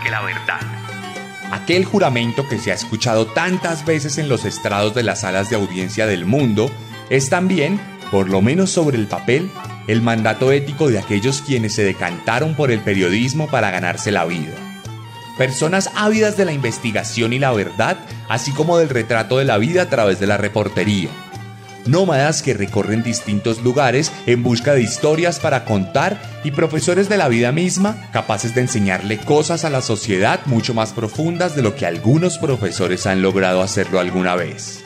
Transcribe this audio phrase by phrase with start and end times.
[0.00, 0.60] Que la verdad.
[1.50, 5.56] Aquel juramento que se ha escuchado tantas veces en los estrados de las salas de
[5.56, 6.70] audiencia del mundo
[7.10, 7.80] es también,
[8.10, 9.50] por lo menos sobre el papel,
[9.86, 14.54] el mandato ético de aquellos quienes se decantaron por el periodismo para ganarse la vida.
[15.38, 19.82] Personas ávidas de la investigación y la verdad, así como del retrato de la vida
[19.82, 21.10] a través de la reportería
[21.86, 27.28] nómadas que recorren distintos lugares en busca de historias para contar y profesores de la
[27.28, 31.86] vida misma capaces de enseñarle cosas a la sociedad mucho más profundas de lo que
[31.86, 34.84] algunos profesores han logrado hacerlo alguna vez.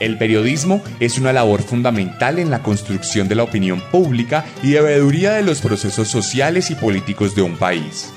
[0.00, 4.80] El periodismo es una labor fundamental en la construcción de la opinión pública y de
[4.80, 8.10] veeduría de los procesos sociales y políticos de un país.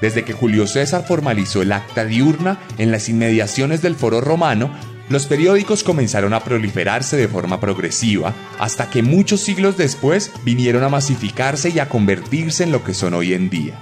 [0.00, 4.72] Desde que Julio César formalizó el acta diurna en las inmediaciones del Foro Romano,
[5.08, 10.88] los periódicos comenzaron a proliferarse de forma progresiva hasta que muchos siglos después vinieron a
[10.88, 13.78] masificarse y a convertirse en lo que son hoy en día.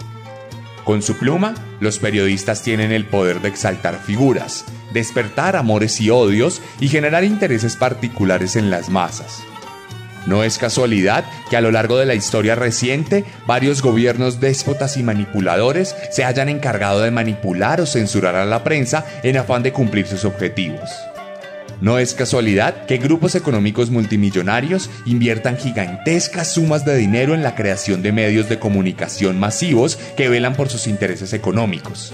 [0.85, 6.63] Con su pluma, los periodistas tienen el poder de exaltar figuras, despertar amores y odios
[6.81, 9.43] y generar intereses particulares en las masas.
[10.27, 15.03] No es casualidad que a lo largo de la historia reciente varios gobiernos déspotas y
[15.03, 20.07] manipuladores se hayan encargado de manipular o censurar a la prensa en afán de cumplir
[20.07, 20.91] sus objetivos.
[21.81, 28.03] No es casualidad que grupos económicos multimillonarios inviertan gigantescas sumas de dinero en la creación
[28.03, 32.13] de medios de comunicación masivos que velan por sus intereses económicos.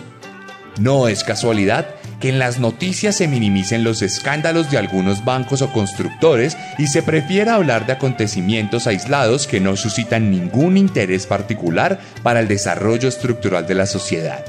[0.78, 1.89] No es casualidad
[2.28, 7.54] en las noticias se minimicen los escándalos de algunos bancos o constructores y se prefiera
[7.54, 13.75] hablar de acontecimientos aislados que no suscitan ningún interés particular para el desarrollo estructural de
[13.75, 14.44] la sociedad.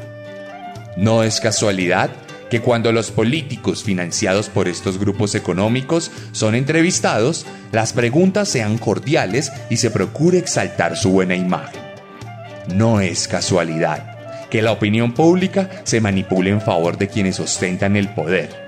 [0.95, 2.09] No es casualidad
[2.49, 9.51] que cuando los políticos financiados por estos grupos económicos son entrevistados, las preguntas sean cordiales
[9.69, 11.81] y se procure exaltar su buena imagen.
[12.73, 14.16] No es casualidad
[14.49, 18.67] que la opinión pública se manipule en favor de quienes ostentan el poder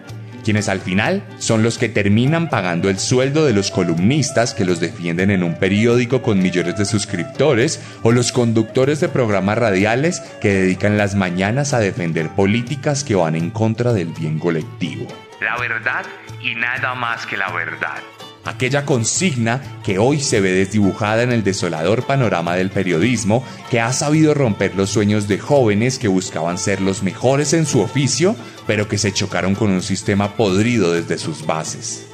[0.50, 4.80] quienes al final son los que terminan pagando el sueldo de los columnistas que los
[4.80, 10.54] defienden en un periódico con millones de suscriptores o los conductores de programas radiales que
[10.54, 15.08] dedican las mañanas a defender políticas que van en contra del bien colectivo.
[15.40, 16.06] La verdad
[16.42, 18.00] y nada más que la verdad
[18.50, 23.94] aquella consigna que hoy se ve desdibujada en el desolador panorama del periodismo que ha
[23.94, 28.88] sabido romper los sueños de jóvenes que buscaban ser los mejores en su oficio, pero
[28.88, 32.08] que se chocaron con un sistema podrido desde sus bases.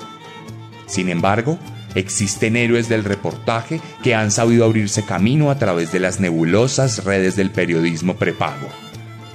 [0.88, 1.57] Sin embargo,
[1.96, 7.38] existen héroes del reportaje que han sabido abrirse camino a través de las nebulosas redes
[7.38, 8.67] del periodismo prepago.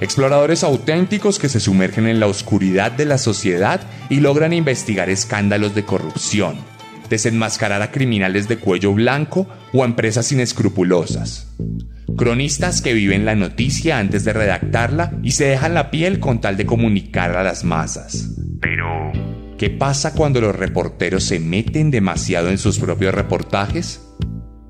[0.03, 3.81] Exploradores auténticos que se sumergen en la oscuridad de la sociedad
[4.11, 6.59] y logran investigar escándalos de corrupción,
[7.11, 11.53] desenmascarar a criminales de cuello blanco o a empresas inescrupulosas.
[12.17, 16.57] Cronistas que viven la noticia antes de redactarla y se dejan la piel con tal
[16.57, 18.31] de comunicar a las masas.
[18.61, 19.13] Pero,
[19.59, 24.01] ¿qué pasa cuando los reporteros se meten demasiado en sus propios reportajes?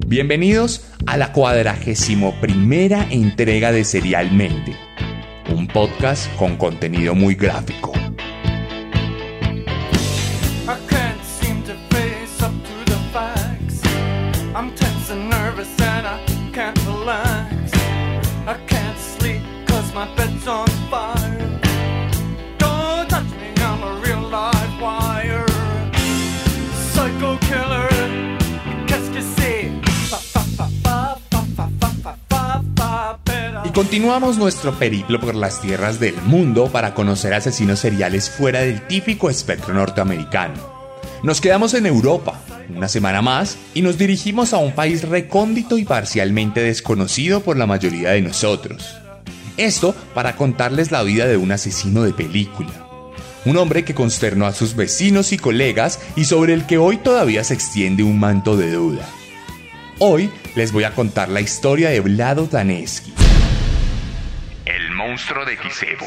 [0.06, 4.74] Bienvenidos a la cuadragésimo primera entrega de Serialmente,
[5.54, 7.99] un podcast con contenido muy gráfico.
[33.80, 39.30] Continuamos nuestro periplo por las tierras del mundo para conocer asesinos seriales fuera del típico
[39.30, 40.52] espectro norteamericano.
[41.22, 42.38] Nos quedamos en Europa
[42.68, 47.66] una semana más y nos dirigimos a un país recóndito y parcialmente desconocido por la
[47.66, 48.96] mayoría de nosotros.
[49.56, 52.86] Esto para contarles la vida de un asesino de película.
[53.46, 57.44] Un hombre que consternó a sus vecinos y colegas y sobre el que hoy todavía
[57.44, 59.08] se extiende un manto de duda.
[60.00, 63.14] Hoy les voy a contar la historia de Vlado Daneski
[65.00, 66.06] monstruo de Kisebo.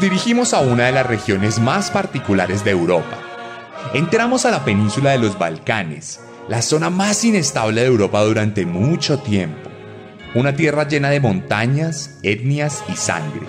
[0.00, 3.18] Dirigimos a una de las regiones más particulares de Europa.
[3.94, 9.18] Entramos a la península de los Balcanes, la zona más inestable de Europa durante mucho
[9.18, 9.70] tiempo.
[10.34, 13.46] Una tierra llena de montañas, etnias y sangre.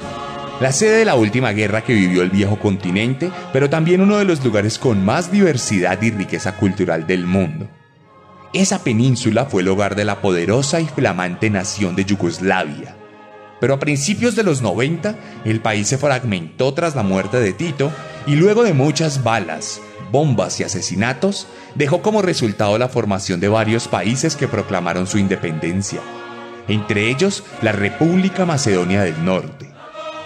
[0.59, 4.25] La sede de la última guerra que vivió el viejo continente, pero también uno de
[4.25, 7.69] los lugares con más diversidad y riqueza cultural del mundo.
[8.53, 12.98] Esa península fue el hogar de la poderosa y flamante nación de Yugoslavia.
[13.59, 15.15] Pero a principios de los 90,
[15.45, 17.91] el país se fragmentó tras la muerte de Tito
[18.25, 23.87] y luego de muchas balas, bombas y asesinatos, dejó como resultado la formación de varios
[23.87, 25.99] países que proclamaron su independencia,
[26.67, 29.69] entre ellos la República Macedonia del Norte,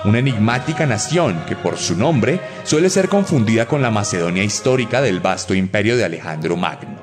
[0.05, 5.19] una enigmática nación que por su nombre suele ser confundida con la Macedonia histórica del
[5.19, 7.01] vasto imperio de Alejandro Magno.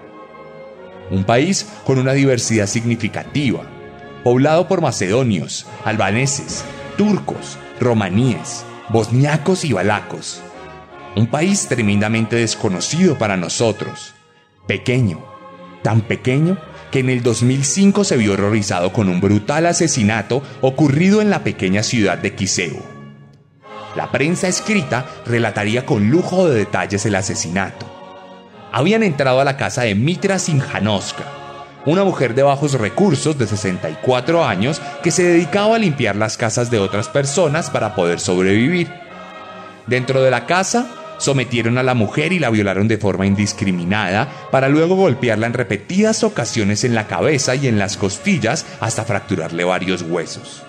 [1.11, 3.65] Un país con una diversidad significativa,
[4.25, 6.65] poblado por macedonios, albaneses,
[6.97, 10.43] turcos, romaníes, bosniacos y balacos,
[11.17, 14.15] un país tremendamente desconocido para nosotros.
[14.67, 15.25] Pequeño,
[15.83, 16.59] tan pequeño
[16.91, 21.83] que en el 2005 se vio horrorizado con un brutal asesinato ocurrido en la pequeña
[21.83, 22.83] ciudad de Kiseo.
[23.97, 27.87] La prensa escrita relataría con lujo de detalles el asesinato.
[28.73, 31.25] Habían entrado a la casa de Mitra Sinjanoska,
[31.87, 36.71] una mujer de bajos recursos de 64 años que se dedicaba a limpiar las casas
[36.71, 38.89] de otras personas para poder sobrevivir.
[39.87, 40.87] Dentro de la casa
[41.19, 46.25] sometieron a la mujer y la violaron de forma indiscriminada para luego golpearla en repetidas
[46.25, 50.63] ocasiones en la cabeza y en las costillas hasta fracturarle varios huesos.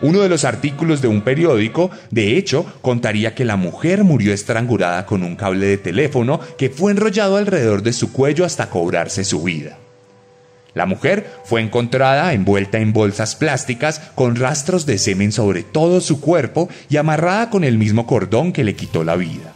[0.00, 5.06] Uno de los artículos de un periódico, de hecho, contaría que la mujer murió estrangulada
[5.06, 9.42] con un cable de teléfono que fue enrollado alrededor de su cuello hasta cobrarse su
[9.42, 9.78] vida.
[10.78, 16.20] La mujer fue encontrada envuelta en bolsas plásticas con rastros de semen sobre todo su
[16.20, 19.54] cuerpo y amarrada con el mismo cordón que le quitó la vida.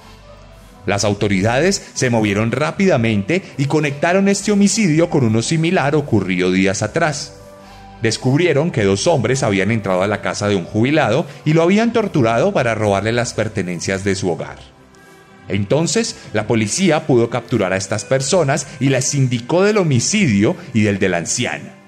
[0.84, 7.36] Las autoridades se movieron rápidamente y conectaron este homicidio con uno similar ocurrido días atrás.
[8.02, 11.92] Descubrieron que dos hombres habían entrado a la casa de un jubilado y lo habían
[11.92, 14.71] torturado para robarle las pertenencias de su hogar.
[15.48, 20.98] Entonces, la policía pudo capturar a estas personas y las indicó del homicidio y del
[20.98, 21.82] del anciano.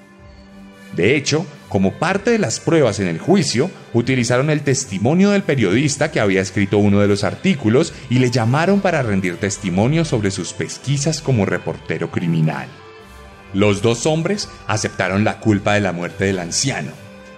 [0.97, 6.13] De hecho, como parte de las pruebas en el juicio, utilizaron el testimonio del periodista
[6.13, 10.53] que había escrito uno de los artículos y le llamaron para rendir testimonio sobre sus
[10.53, 12.69] pesquisas como reportero criminal.
[13.55, 16.93] Los dos hombres aceptaron la culpa de la muerte del anciano,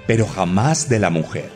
[0.07, 1.51] pero jamás de la mujer.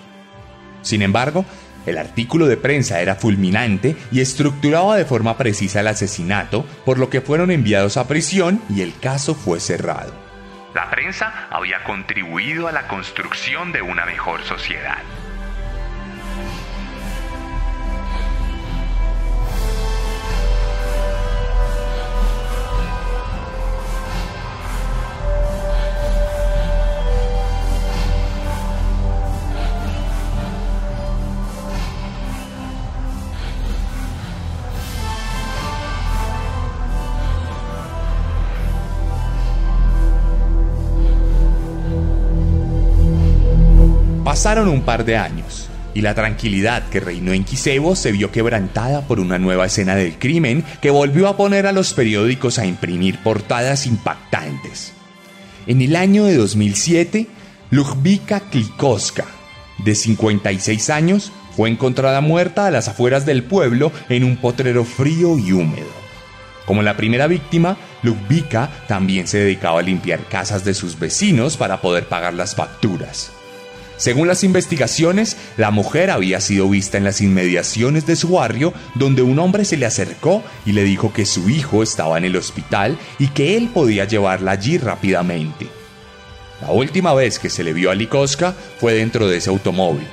[0.82, 1.44] Sin embargo,
[1.86, 7.10] el artículo de prensa era fulminante y estructuraba de forma precisa el asesinato, por lo
[7.10, 10.12] que fueron enviados a prisión y el caso fue cerrado.
[10.74, 14.98] La prensa había contribuido a la construcción de una mejor sociedad.
[44.30, 49.00] Pasaron un par de años y la tranquilidad que reinó en Kisevo se vio quebrantada
[49.00, 53.18] por una nueva escena del crimen que volvió a poner a los periódicos a imprimir
[53.24, 54.92] portadas impactantes.
[55.66, 57.26] En el año de 2007,
[57.70, 59.24] Lujbika Klikoska,
[59.78, 65.38] de 56 años, fue encontrada muerta a las afueras del pueblo en un potrero frío
[65.38, 65.90] y húmedo.
[66.66, 71.80] Como la primera víctima, Lujbika también se dedicaba a limpiar casas de sus vecinos para
[71.80, 73.32] poder pagar las facturas.
[74.00, 79.20] Según las investigaciones, la mujer había sido vista en las inmediaciones de su barrio, donde
[79.20, 82.96] un hombre se le acercó y le dijo que su hijo estaba en el hospital
[83.18, 85.66] y que él podía llevarla allí rápidamente.
[86.62, 90.08] La última vez que se le vio a Likoska fue dentro de ese automóvil,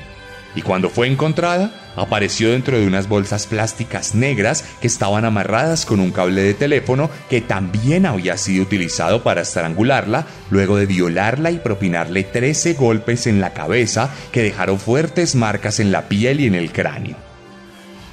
[0.55, 5.99] y cuando fue encontrada, apareció dentro de unas bolsas plásticas negras que estaban amarradas con
[5.99, 11.59] un cable de teléfono que también había sido utilizado para estrangularla luego de violarla y
[11.59, 16.55] propinarle 13 golpes en la cabeza que dejaron fuertes marcas en la piel y en
[16.55, 17.17] el cráneo.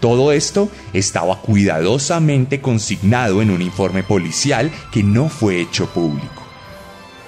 [0.00, 6.42] Todo esto estaba cuidadosamente consignado en un informe policial que no fue hecho público.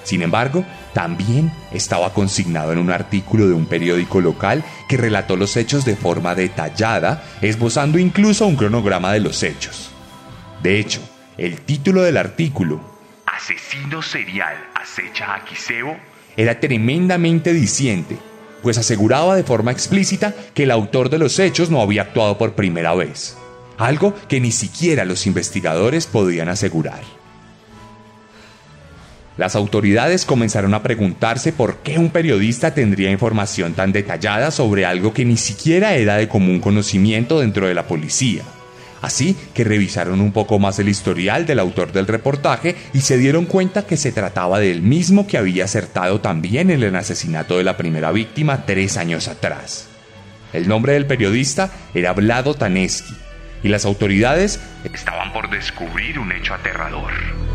[0.03, 0.63] Sin embargo,
[0.97, 5.95] también estaba consignado en un artículo de un periódico local que relató los hechos de
[5.95, 9.91] forma detallada, esbozando incluso un cronograma de los hechos.
[10.63, 10.99] De hecho,
[11.37, 12.81] el título del artículo,
[13.27, 15.95] Asesino serial acecha a Kiseo,
[16.35, 18.17] era tremendamente diciente,
[18.63, 22.55] pues aseguraba de forma explícita que el autor de los hechos no había actuado por
[22.55, 23.37] primera vez,
[23.77, 27.16] algo que ni siquiera los investigadores podían asegurar.
[29.37, 35.13] Las autoridades comenzaron a preguntarse por qué un periodista tendría información tan detallada sobre algo
[35.13, 38.41] que ni siquiera era de común conocimiento dentro de la policía.
[38.99, 43.45] Así que revisaron un poco más el historial del autor del reportaje y se dieron
[43.45, 47.77] cuenta que se trataba del mismo que había acertado también en el asesinato de la
[47.77, 49.87] primera víctima tres años atrás.
[50.51, 53.13] El nombre del periodista era Vlado Taneski
[53.61, 57.46] y las autoridades estaban por descubrir un hecho aterrador.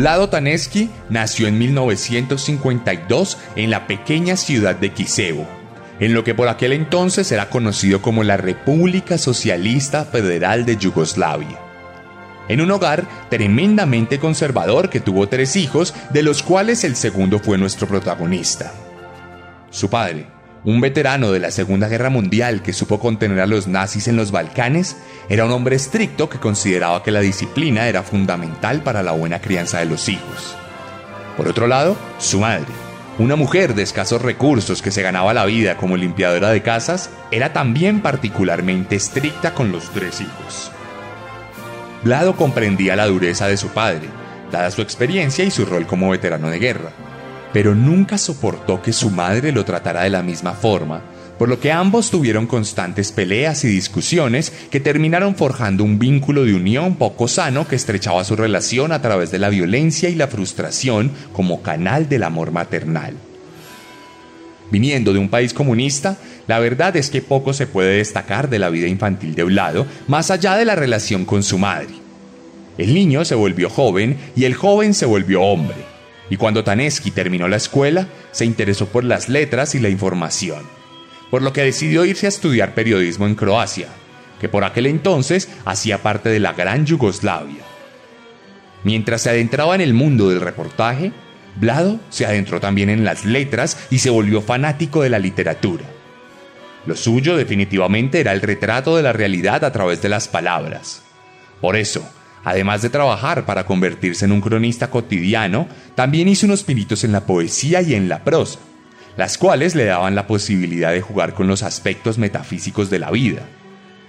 [0.00, 5.46] Vlado Taneski nació en 1952 en la pequeña ciudad de Kisevo,
[5.98, 11.60] en lo que por aquel entonces era conocido como la República Socialista Federal de Yugoslavia.
[12.48, 17.58] En un hogar tremendamente conservador que tuvo tres hijos, de los cuales el segundo fue
[17.58, 18.72] nuestro protagonista.
[19.68, 20.28] Su padre,
[20.64, 24.30] un veterano de la Segunda Guerra Mundial que supo contener a los nazis en los
[24.30, 24.96] Balcanes,
[25.28, 29.78] era un hombre estricto que consideraba que la disciplina era fundamental para la buena crianza
[29.78, 30.56] de los hijos.
[31.36, 32.66] Por otro lado, su madre,
[33.18, 37.52] una mujer de escasos recursos que se ganaba la vida como limpiadora de casas, era
[37.52, 40.70] también particularmente estricta con los tres hijos.
[42.02, 44.08] Vlado comprendía la dureza de su padre,
[44.52, 46.92] dada su experiencia y su rol como veterano de guerra
[47.52, 51.02] pero nunca soportó que su madre lo tratara de la misma forma,
[51.38, 56.54] por lo que ambos tuvieron constantes peleas y discusiones que terminaron forjando un vínculo de
[56.54, 61.10] unión poco sano que estrechaba su relación a través de la violencia y la frustración
[61.32, 63.14] como canal del amor maternal.
[64.70, 68.68] Viniendo de un país comunista, la verdad es que poco se puede destacar de la
[68.68, 71.88] vida infantil de Eulado más allá de la relación con su madre.
[72.78, 75.89] El niño se volvió joven y el joven se volvió hombre
[76.30, 80.62] y cuando Taneski terminó la escuela, se interesó por las letras y la información,
[81.30, 83.88] por lo que decidió irse a estudiar periodismo en Croacia,
[84.40, 87.64] que por aquel entonces hacía parte de la gran Yugoslavia.
[88.84, 91.12] Mientras se adentraba en el mundo del reportaje,
[91.56, 95.84] Vlado se adentró también en las letras y se volvió fanático de la literatura.
[96.86, 101.02] Lo suyo definitivamente era el retrato de la realidad a través de las palabras.
[101.60, 102.08] Por eso,
[102.44, 107.26] Además de trabajar para convertirse en un cronista cotidiano, también hizo unos pinitos en la
[107.26, 108.58] poesía y en la prosa,
[109.16, 113.42] las cuales le daban la posibilidad de jugar con los aspectos metafísicos de la vida,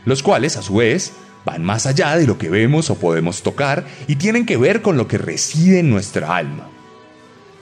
[0.05, 1.11] los cuales a su vez
[1.45, 4.95] van más allá de lo que vemos o podemos tocar y tienen que ver con
[4.95, 6.69] lo que reside en nuestra alma.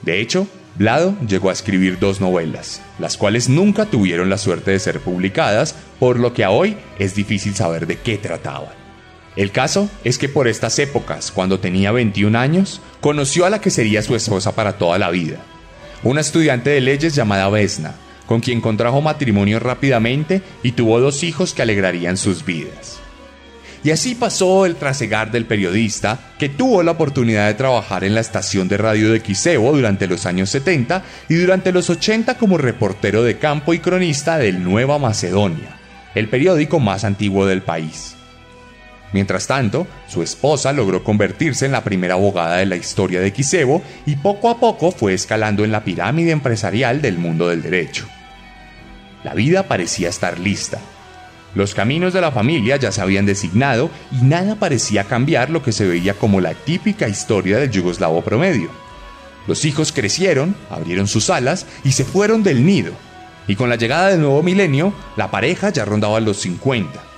[0.02, 0.46] De hecho,
[0.76, 5.74] Vlado llegó a escribir dos novelas, las cuales nunca tuvieron la suerte de ser publicadas,
[5.98, 8.79] por lo que a hoy es difícil saber de qué trataban.
[9.36, 13.70] El caso es que por estas épocas, cuando tenía 21 años, conoció a la que
[13.70, 15.38] sería su esposa para toda la vida,
[16.02, 17.94] una estudiante de leyes llamada Vesna,
[18.26, 23.00] con quien contrajo matrimonio rápidamente y tuvo dos hijos que alegrarían sus vidas.
[23.82, 28.20] Y así pasó el trasegar del periodista, que tuvo la oportunidad de trabajar en la
[28.20, 33.22] estación de radio de Quisebo durante los años 70 y durante los 80 como reportero
[33.22, 35.78] de campo y cronista del Nueva Macedonia,
[36.14, 38.16] el periódico más antiguo del país.
[39.12, 43.82] Mientras tanto, su esposa logró convertirse en la primera abogada de la historia de Quisebo
[44.06, 48.06] y poco a poco fue escalando en la pirámide empresarial del mundo del derecho.
[49.24, 50.78] La vida parecía estar lista.
[51.56, 55.72] Los caminos de la familia ya se habían designado y nada parecía cambiar lo que
[55.72, 58.70] se veía como la típica historia del yugoslavo promedio.
[59.48, 62.92] Los hijos crecieron, abrieron sus alas y se fueron del nido.
[63.48, 67.09] Y con la llegada del nuevo milenio, la pareja ya rondaba los 50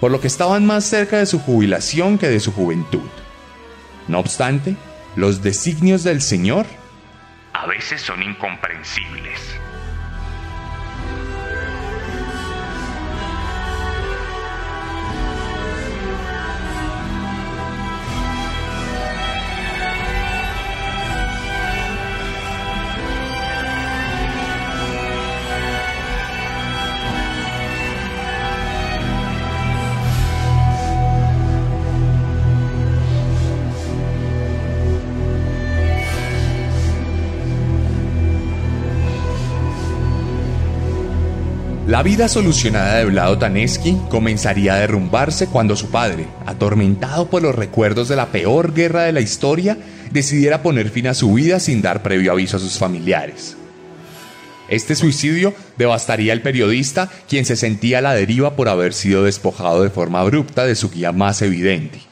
[0.00, 3.08] por lo que estaban más cerca de su jubilación que de su juventud.
[4.08, 4.74] No obstante,
[5.14, 6.66] los designios del Señor
[7.52, 9.40] a veces son incomprensibles.
[42.00, 47.54] La vida solucionada de Vlado Taneski comenzaría a derrumbarse cuando su padre, atormentado por los
[47.54, 49.76] recuerdos de la peor guerra de la historia,
[50.10, 53.54] decidiera poner fin a su vida sin dar previo aviso a sus familiares.
[54.70, 59.82] Este suicidio devastaría al periodista, quien se sentía a la deriva por haber sido despojado
[59.82, 62.09] de forma abrupta de su guía más evidente.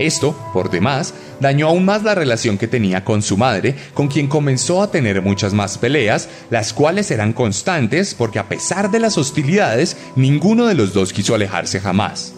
[0.00, 4.28] Esto, por demás, dañó aún más la relación que tenía con su madre, con quien
[4.28, 9.18] comenzó a tener muchas más peleas, las cuales eran constantes porque a pesar de las
[9.18, 12.32] hostilidades, ninguno de los dos quiso alejarse jamás.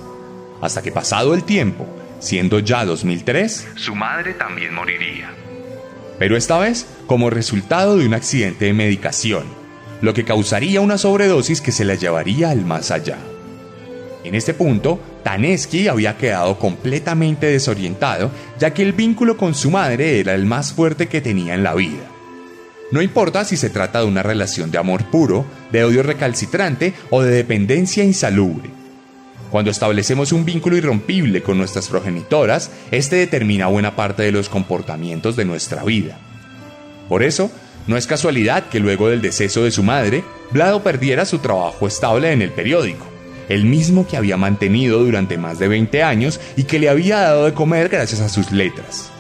[0.61, 1.87] Hasta que pasado el tiempo,
[2.19, 5.31] siendo ya 2003, su madre también moriría.
[6.19, 9.45] Pero esta vez como resultado de un accidente de medicación,
[10.01, 13.19] lo que causaría una sobredosis que se la llevaría al más allá.
[14.25, 20.21] En este punto, Taneski había quedado completamente desorientado, ya que el vínculo con su madre
[20.21, 22.09] era el más fuerte que tenía en la vida.
[22.93, 27.23] No importa si se trata de una relación de amor puro, de odio recalcitrante o
[27.23, 28.71] de dependencia insalubre.
[29.51, 35.37] Cuando establecemos un vínculo irrompible con nuestras progenitoras, este determina buena parte de los comportamientos
[35.37, 36.19] de nuestra vida.
[37.09, 37.51] Por eso,
[37.87, 42.31] no es casualidad que luego del deceso de su madre, Vlado perdiera su trabajo estable
[42.33, 43.12] en el periódico
[43.49, 47.45] el mismo que había mantenido durante más de 20 años y que le había dado
[47.45, 49.11] de comer gracias a sus letras.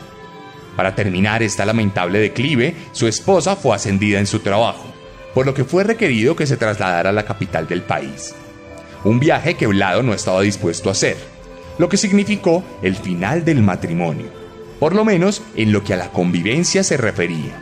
[0.76, 4.84] Para terminar esta lamentable declive, su esposa fue ascendida en su trabajo,
[5.34, 8.34] por lo que fue requerido que se trasladara a la capital del país.
[9.04, 11.16] Un viaje que Vlado no estaba dispuesto a hacer,
[11.78, 14.26] lo que significó el final del matrimonio,
[14.78, 17.58] por lo menos en lo que a la convivencia se refería.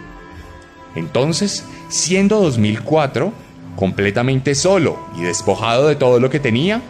[0.94, 3.32] Entonces, siendo 2004,
[3.76, 6.80] completamente solo y despojado de todo lo que tenía,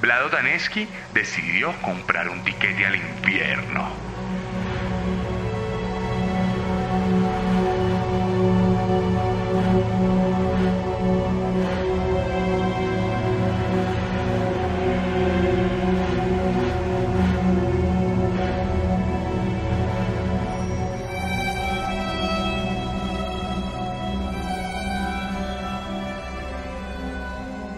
[0.00, 4.03] Vlado Daneski decidió comprar un tiquete al infierno.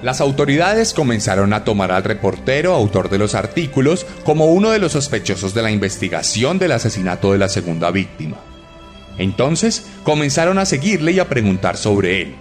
[0.07, 4.92] Las autoridades comenzaron a tomar al reportero, autor de los artículos, como uno de los
[4.92, 8.37] sospechosos de la investigación del asesinato de la segunda víctima.
[9.19, 12.37] Entonces comenzaron a seguirle y a preguntar sobre él.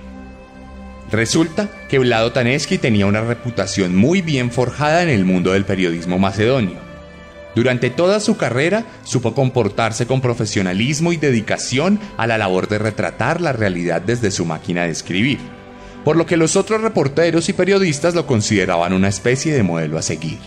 [1.12, 6.20] Resulta que Vlado Taneski tenía una reputación muy bien forjada en el mundo del periodismo
[6.20, 6.78] macedonio.
[7.56, 13.42] Durante toda su carrera supo comportarse con profesionalismo y dedicación a la labor de retratar
[13.42, 15.55] la realidad desde su máquina de escribir
[16.06, 20.04] por lo que los otros reporteros y periodistas lo consideraban una especie de modelo a
[20.04, 20.38] seguir.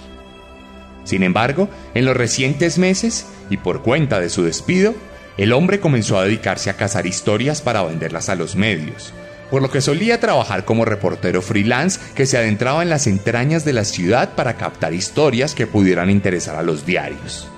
[1.02, 4.94] Sin embargo, en los recientes meses, y por cuenta de su despido,
[5.36, 9.12] el hombre comenzó a dedicarse a cazar historias para venderlas a los medios,
[9.50, 13.72] por lo que solía trabajar como reportero freelance que se adentraba en las entrañas de
[13.72, 17.48] la ciudad para captar historias que pudieran interesar a los diarios.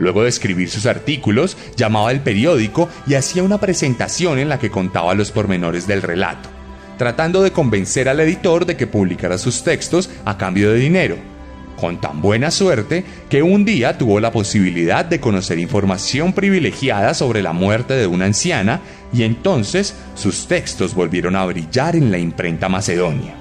[0.00, 4.70] Luego de escribir sus artículos, llamaba al periódico y hacía una presentación en la que
[4.70, 6.53] contaba los pormenores del relato
[6.96, 11.16] tratando de convencer al editor de que publicara sus textos a cambio de dinero,
[11.76, 17.42] con tan buena suerte que un día tuvo la posibilidad de conocer información privilegiada sobre
[17.42, 18.80] la muerte de una anciana
[19.12, 23.34] y entonces sus textos volvieron a brillar en la imprenta macedonia.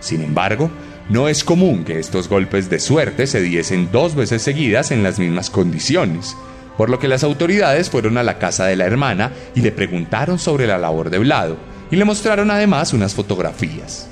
[0.00, 0.70] Sin embargo,
[1.08, 5.18] no es común que estos golpes de suerte se diesen dos veces seguidas en las
[5.18, 6.36] mismas condiciones,
[6.76, 10.38] por lo que las autoridades fueron a la casa de la hermana y le preguntaron
[10.38, 11.56] sobre la labor de Vlado,
[11.90, 14.08] y le mostraron además unas fotografías.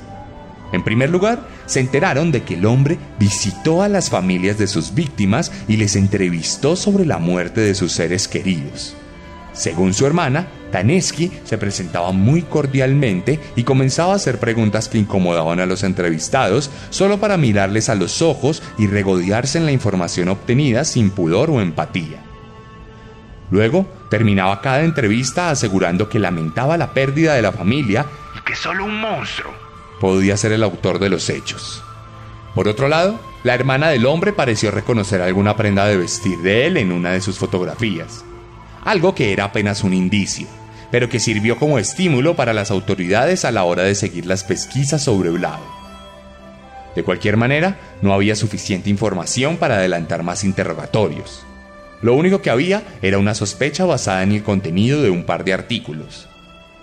[0.72, 4.94] En primer lugar, se enteraron de que el hombre visitó a las familias de sus
[4.94, 8.96] víctimas y les entrevistó sobre la muerte de sus seres queridos.
[9.52, 15.60] Según su hermana, Taneski se presentaba muy cordialmente y comenzaba a hacer preguntas que incomodaban
[15.60, 20.84] a los entrevistados solo para mirarles a los ojos y regodearse en la información obtenida
[20.84, 22.25] sin pudor o empatía.
[23.50, 28.06] Luego, terminaba cada entrevista asegurando que lamentaba la pérdida de la familia
[28.36, 29.52] y que solo un monstruo
[30.00, 31.82] podía ser el autor de los hechos.
[32.54, 36.76] Por otro lado, la hermana del hombre pareció reconocer alguna prenda de vestir de él
[36.76, 38.24] en una de sus fotografías,
[38.84, 40.46] algo que era apenas un indicio,
[40.90, 45.04] pero que sirvió como estímulo para las autoridades a la hora de seguir las pesquisas
[45.04, 45.64] sobre Vlado.
[46.94, 51.44] De cualquier manera, no había suficiente información para adelantar más interrogatorios.
[52.06, 55.52] Lo único que había era una sospecha basada en el contenido de un par de
[55.52, 56.28] artículos.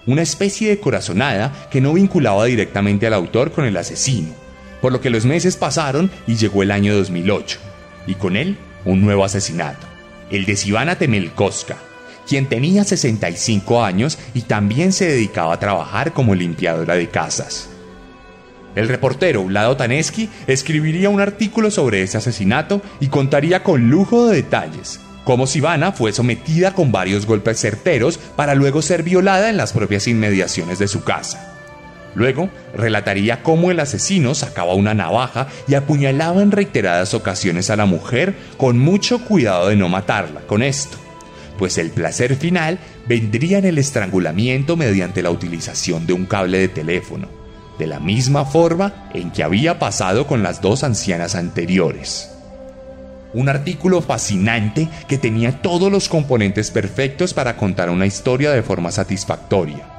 [0.06, 4.34] Una especie de corazonada que no vinculaba directamente al autor con el asesino,
[4.82, 7.58] por lo que los meses pasaron y llegó el año 2008,
[8.06, 9.88] y con él un nuevo asesinato,
[10.30, 11.78] el de Sivana Temelkoska,
[12.28, 17.70] quien tenía 65 años y también se dedicaba a trabajar como limpiadora de casas.
[18.76, 24.36] El reportero Vlado Taneski escribiría un artículo sobre ese asesinato y contaría con lujo de
[24.36, 29.74] detalles cómo Sivana fue sometida con varios golpes certeros para luego ser violada en las
[29.74, 31.54] propias inmediaciones de su casa.
[32.16, 37.86] Luego relataría cómo el asesino sacaba una navaja y apuñalaba en reiteradas ocasiones a la
[37.86, 40.98] mujer con mucho cuidado de no matarla con esto,
[41.58, 46.68] pues el placer final vendría en el estrangulamiento mediante la utilización de un cable de
[46.68, 47.28] teléfono,
[47.80, 52.33] de la misma forma en que había pasado con las dos ancianas anteriores.
[53.34, 58.92] Un artículo fascinante que tenía todos los componentes perfectos para contar una historia de forma
[58.92, 59.94] satisfactoria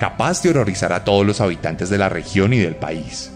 [0.00, 3.30] capaz de horrorizar a todos los habitantes de la región y del país.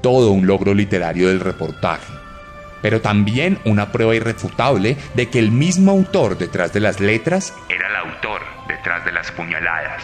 [0.00, 2.10] Todo un logro literario del reportaje,
[2.80, 7.88] pero también una prueba irrefutable de que el mismo autor detrás de las letras era
[7.88, 10.02] el autor detrás de las puñaladas.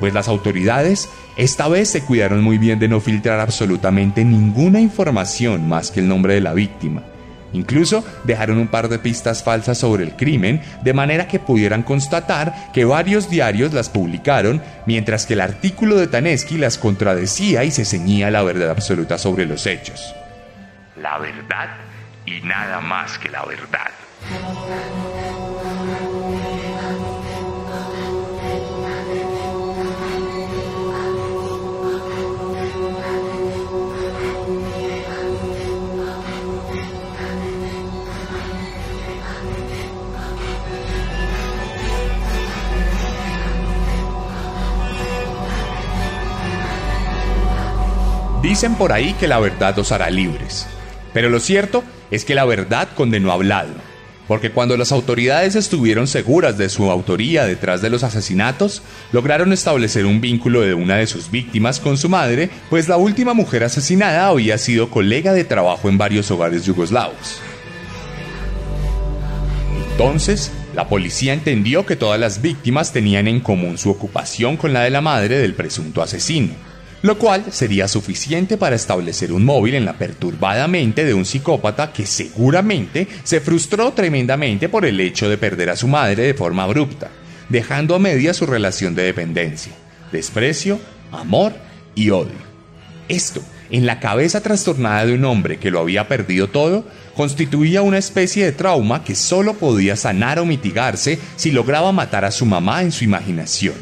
[0.00, 5.68] Pues las autoridades esta vez se cuidaron muy bien de no filtrar absolutamente ninguna información
[5.68, 7.02] más que el nombre de la víctima
[7.52, 12.72] Incluso dejaron un par de pistas falsas sobre el crimen, de manera que pudieran constatar
[12.72, 17.84] que varios diarios las publicaron, mientras que el artículo de Taneski las contradecía y se
[17.84, 20.14] ceñía la verdad absoluta sobre los hechos.
[21.00, 21.68] La verdad
[22.26, 23.90] y nada más que la verdad.
[48.48, 50.66] Dicen por ahí que la verdad os hará libres.
[51.12, 53.66] Pero lo cierto es que la verdad condenó a
[54.26, 58.80] porque cuando las autoridades estuvieron seguras de su autoría detrás de los asesinatos,
[59.12, 63.34] lograron establecer un vínculo de una de sus víctimas con su madre, pues la última
[63.34, 67.42] mujer asesinada había sido colega de trabajo en varios hogares yugoslavos.
[69.90, 74.84] Entonces, la policía entendió que todas las víctimas tenían en común su ocupación con la
[74.84, 76.67] de la madre del presunto asesino
[77.02, 81.92] lo cual sería suficiente para establecer un móvil en la perturbada mente de un psicópata
[81.92, 86.64] que seguramente se frustró tremendamente por el hecho de perder a su madre de forma
[86.64, 87.10] abrupta,
[87.48, 89.72] dejando a media su relación de dependencia,
[90.10, 90.80] desprecio,
[91.12, 91.52] amor
[91.94, 92.48] y odio.
[93.08, 96.84] Esto, en la cabeza trastornada de un hombre que lo había perdido todo,
[97.14, 102.30] constituía una especie de trauma que solo podía sanar o mitigarse si lograba matar a
[102.30, 103.74] su mamá en su imaginación.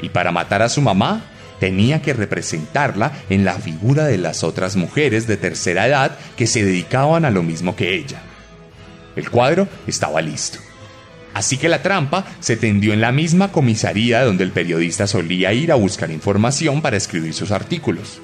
[0.00, 1.24] Y para matar a su mamá,
[1.60, 6.64] tenía que representarla en la figura de las otras mujeres de tercera edad que se
[6.64, 8.20] dedicaban a lo mismo que ella.
[9.16, 10.58] El cuadro estaba listo.
[11.32, 15.70] Así que la trampa se tendió en la misma comisaría donde el periodista solía ir
[15.70, 18.20] a buscar información para escribir sus artículos.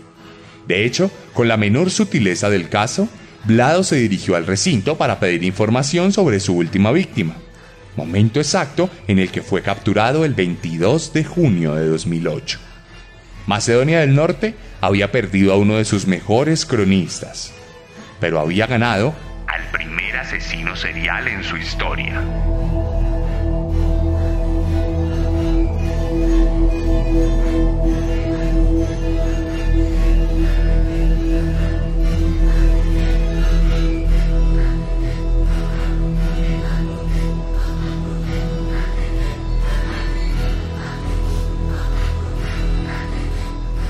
[0.66, 3.08] De hecho, con la menor sutileza del caso,
[3.44, 7.34] Blado se dirigió al recinto para pedir información sobre su última víctima,
[7.96, 12.71] momento exacto en el que fue capturado el 22 de junio de 2008.
[13.46, 17.52] Macedonia del Norte había perdido a uno de sus mejores cronistas,
[18.20, 19.14] pero había ganado
[19.48, 22.22] al primer asesino serial en su historia.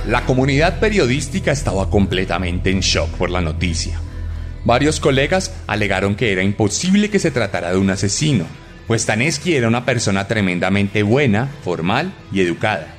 [0.07, 4.01] La comunidad periodística estaba completamente en shock por la noticia.
[4.65, 8.47] Varios colegas alegaron que era imposible que se tratara de un asesino,
[8.89, 12.97] pues Taneski era una persona tremendamente buena, formal y educada.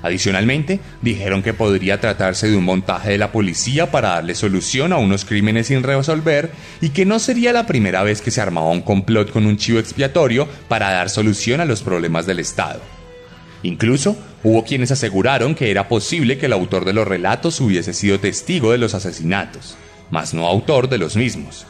[0.00, 4.98] Adicionalmente, dijeron que podría tratarse de un montaje de la policía para darle solución a
[4.98, 8.82] unos crímenes sin resolver y que no sería la primera vez que se armaba un
[8.82, 12.80] complot con un chivo expiatorio para dar solución a los problemas del Estado.
[13.64, 18.20] Incluso hubo quienes aseguraron que era posible que el autor de los relatos hubiese sido
[18.20, 19.76] testigo de los asesinatos,
[20.10, 21.66] mas no autor de los mismos.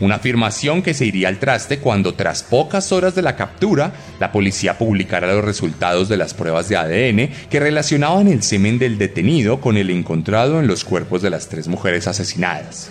[0.00, 4.32] Una afirmación que se iría al traste cuando tras pocas horas de la captura, la
[4.32, 9.60] policía publicara los resultados de las pruebas de ADN que relacionaban el semen del detenido
[9.60, 12.90] con el encontrado en los cuerpos de las tres mujeres asesinadas.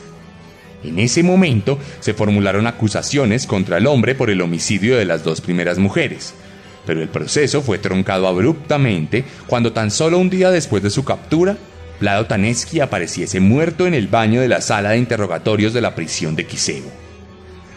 [0.83, 5.41] En ese momento se formularon acusaciones contra el hombre por el homicidio de las dos
[5.41, 6.33] primeras mujeres,
[6.85, 11.57] pero el proceso fue troncado abruptamente cuando tan solo un día después de su captura,
[11.99, 16.35] Vlado Taneski apareciese muerto en el baño de la sala de interrogatorios de la prisión
[16.35, 17.01] de Kiseo.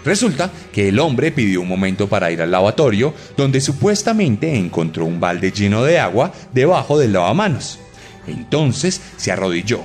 [0.04, 5.18] Resulta que el hombre pidió un momento para ir al lavatorio, donde supuestamente encontró un
[5.18, 7.78] balde lleno de agua debajo del lavamanos,
[8.26, 9.80] Entonces se arrodilló,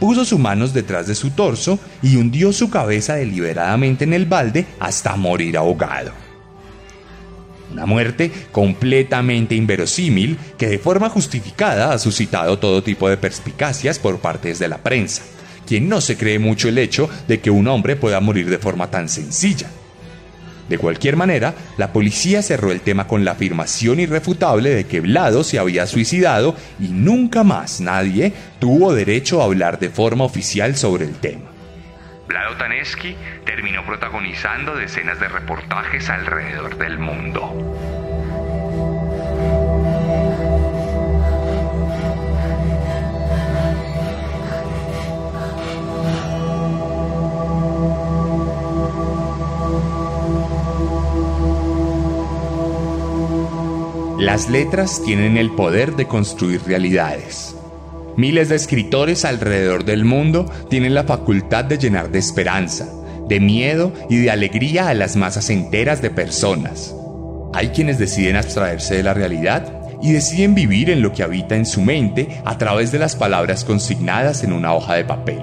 [0.00, 4.66] puso sus manos detrás de su torso y hundió su cabeza deliberadamente en el balde
[4.80, 6.25] hasta morir ahogado.
[7.72, 14.18] Una muerte completamente inverosímil que de forma justificada ha suscitado todo tipo de perspicacias por
[14.18, 15.22] partes de la prensa,
[15.66, 18.90] quien no se cree mucho el hecho de que un hombre pueda morir de forma
[18.90, 19.68] tan sencilla.
[20.68, 25.44] De cualquier manera, la policía cerró el tema con la afirmación irrefutable de que Vlado
[25.44, 31.04] se había suicidado y nunca más nadie tuvo derecho a hablar de forma oficial sobre
[31.04, 31.55] el tema.
[32.26, 37.52] Vlado Taneski terminó protagonizando decenas de reportajes alrededor del mundo.
[54.18, 57.55] Las letras tienen el poder de construir realidades.
[58.16, 62.88] Miles de escritores alrededor del mundo tienen la facultad de llenar de esperanza,
[63.28, 66.94] de miedo y de alegría a las masas enteras de personas.
[67.52, 71.66] Hay quienes deciden abstraerse de la realidad y deciden vivir en lo que habita en
[71.66, 75.42] su mente a través de las palabras consignadas en una hoja de papel.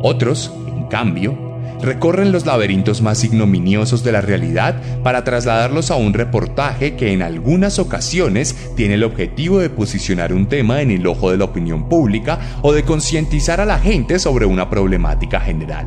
[0.00, 1.43] Otros, en cambio,
[1.84, 7.22] recorren los laberintos más ignominiosos de la realidad para trasladarlos a un reportaje que en
[7.22, 11.88] algunas ocasiones tiene el objetivo de posicionar un tema en el ojo de la opinión
[11.88, 15.86] pública o de concientizar a la gente sobre una problemática general.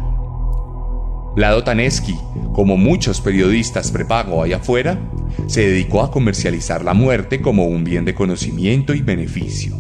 [1.35, 2.15] Lado Taneski,
[2.53, 4.97] como muchos periodistas prepago allá afuera,
[5.45, 9.77] se dedicó a comercializar la muerte como un bien de conocimiento y beneficio.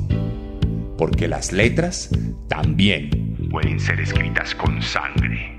[0.99, 2.09] Porque las letras
[2.47, 5.56] también pueden ser escritas con sangre.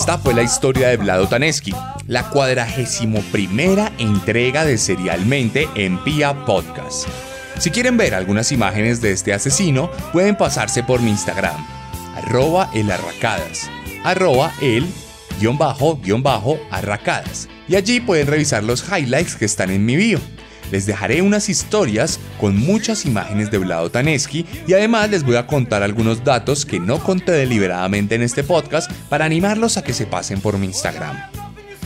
[0.00, 1.74] Esta fue la historia de Vlado Taneski,
[2.06, 7.06] la cuadragésimo primera entrega de Serialmente en Pia Podcast.
[7.58, 11.66] Si quieren ver algunas imágenes de este asesino, pueden pasarse por mi Instagram,
[12.16, 13.68] arroba elarracadas,
[14.02, 14.86] arroba el
[15.38, 17.46] guion bajo guion bajo arracadas.
[17.68, 20.18] Y allí pueden revisar los highlights que están en mi bio
[20.70, 25.46] les dejaré unas historias con muchas imágenes de Vlado Taneski y además les voy a
[25.46, 30.06] contar algunos datos que no conté deliberadamente en este podcast para animarlos a que se
[30.06, 31.29] pasen por mi Instagram.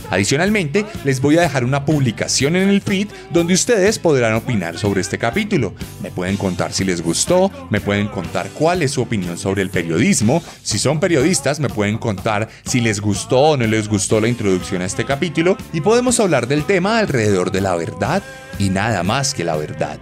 [0.09, 5.01] Adicionalmente, les voy a dejar una publicación en el feed donde ustedes podrán opinar sobre
[5.01, 5.73] este capítulo.
[6.01, 9.69] Me pueden contar si les gustó, me pueden contar cuál es su opinión sobre el
[9.69, 10.43] periodismo.
[10.63, 14.81] Si son periodistas, me pueden contar si les gustó o no les gustó la introducción
[14.81, 18.23] a este capítulo y podemos hablar del tema alrededor de la verdad
[18.59, 19.99] y nada más que la verdad.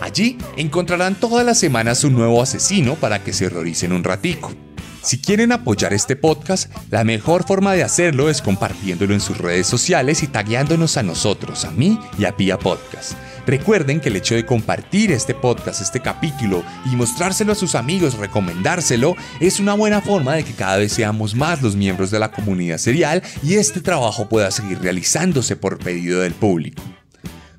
[0.00, 4.52] Allí encontrarán todas las semanas un nuevo asesino para que se horroricen un ratico.
[5.08, 9.66] Si quieren apoyar este podcast, la mejor forma de hacerlo es compartiéndolo en sus redes
[9.66, 13.14] sociales y tagueándonos a nosotros, a mí y a Pia Podcast.
[13.46, 18.18] Recuerden que el hecho de compartir este podcast, este capítulo y mostrárselo a sus amigos,
[18.18, 22.30] recomendárselo, es una buena forma de que cada vez seamos más los miembros de la
[22.30, 26.82] comunidad serial y este trabajo pueda seguir realizándose por pedido del público.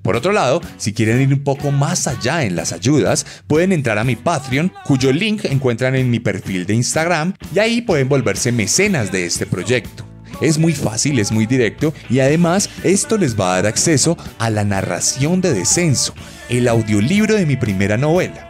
[0.09, 3.99] Por otro lado, si quieren ir un poco más allá en las ayudas, pueden entrar
[3.99, 8.51] a mi Patreon, cuyo link encuentran en mi perfil de Instagram, y ahí pueden volverse
[8.51, 10.03] mecenas de este proyecto.
[10.41, 14.49] Es muy fácil, es muy directo y además esto les va a dar acceso a
[14.49, 16.15] la narración de Descenso,
[16.49, 18.48] el audiolibro de mi primera novela.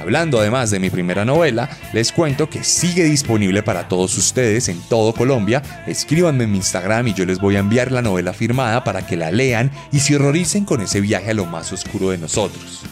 [0.00, 4.80] Hablando además de mi primera novela, les cuento que sigue disponible para todos ustedes en
[4.88, 5.62] todo Colombia.
[5.86, 9.16] Escríbanme en mi Instagram y yo les voy a enviar la novela firmada para que
[9.16, 12.82] la lean y se horroricen con ese viaje a lo más oscuro de nosotros.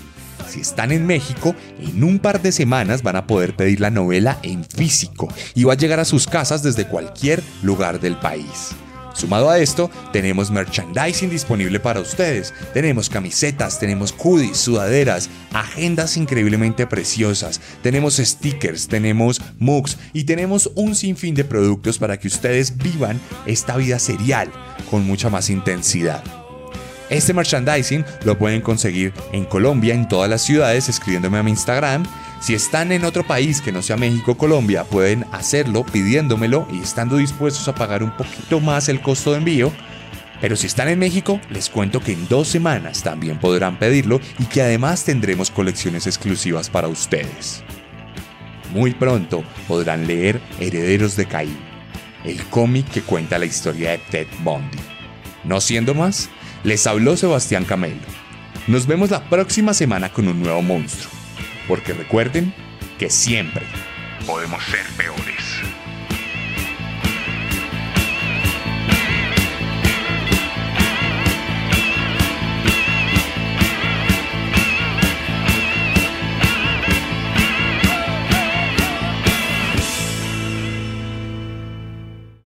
[0.49, 4.39] Si están en México, en un par de semanas van a poder pedir la novela
[4.43, 8.75] en físico y va a llegar a sus casas desde cualquier lugar del país.
[9.15, 12.53] Sumado a esto, tenemos merchandising disponible para ustedes.
[12.73, 20.95] Tenemos camisetas, tenemos hoodies, sudaderas, agendas increíblemente preciosas, tenemos stickers, tenemos mugs y tenemos un
[20.95, 24.51] sinfín de productos para que ustedes vivan esta vida serial
[24.91, 26.44] con mucha más intensidad.
[27.15, 32.03] Este merchandising lo pueden conseguir en Colombia, en todas las ciudades, escribiéndome a mi Instagram.
[32.41, 36.81] Si están en otro país que no sea México o Colombia, pueden hacerlo pidiéndomelo y
[36.81, 39.73] estando dispuestos a pagar un poquito más el costo de envío.
[40.41, 44.47] Pero si están en México, les cuento que en dos semanas también podrán pedirlo y
[44.47, 47.63] que además tendremos colecciones exclusivas para ustedes.
[48.73, 51.61] Muy pronto podrán leer Herederos de Caín,
[52.25, 54.79] el cómic que cuenta la historia de Ted Bundy.
[55.45, 56.29] No siendo más,
[56.65, 58.01] les habló Sebastián Camelo.
[58.67, 61.13] Nos vemos la próxima semana con un nuevo monstruo,
[61.69, 62.55] porque recuerden
[62.99, 63.63] que siempre
[64.27, 65.34] podemos ser peores.